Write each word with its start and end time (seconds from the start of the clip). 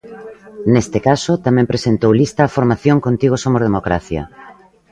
Neste 0.73 0.99
caso, 1.07 1.31
tamén 1.45 1.69
presentou 1.71 2.11
lista 2.21 2.41
a 2.43 2.53
formación 2.55 2.97
Contigo 3.05 3.35
Somos 3.43 3.65
Democracia. 3.67 4.21